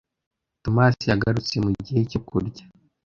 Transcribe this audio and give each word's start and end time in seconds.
Thomas 0.63 0.95
yagarutse 1.11 1.55
mugihe 1.65 2.01
cyo 2.09 2.19
kurya. 2.27 2.63